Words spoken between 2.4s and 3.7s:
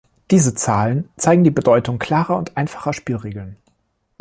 einfacher Spielregeln.